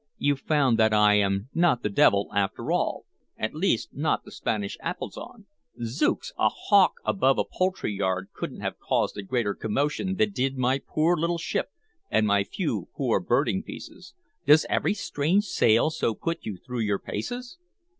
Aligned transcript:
"You've 0.17 0.39
found 0.39 0.79
that 0.79 0.95
I 0.95 1.13
am 1.19 1.49
not 1.53 1.83
the 1.83 1.87
devil, 1.89 2.29
after 2.33 2.71
all, 2.71 3.05
at 3.37 3.53
least 3.53 3.93
not 3.93 4.23
the 4.23 4.31
Spanish 4.31 4.75
Apollyon. 4.81 5.45
Zooks! 5.85 6.33
a 6.39 6.49
hawk 6.49 6.93
above 7.05 7.37
a 7.37 7.43
poultry 7.45 7.93
yard 7.93 8.29
could 8.33 8.51
n't 8.51 8.63
have 8.63 8.79
caused 8.79 9.15
a 9.15 9.21
greater 9.21 9.53
commotion 9.53 10.15
than 10.15 10.31
did 10.31 10.57
my 10.57 10.79
poor 10.83 11.15
little 11.15 11.37
ship 11.37 11.69
and 12.09 12.25
my 12.25 12.43
few 12.43 12.87
poor 12.97 13.19
birding 13.19 13.61
pieces! 13.61 14.15
Does 14.47 14.65
every 14.71 14.95
strange 14.95 15.43
sail 15.43 15.91
so 15.91 16.15
put 16.15 16.45
you 16.47 16.57
through 16.57 16.79
your 16.79 16.97
paces?" 16.97 17.59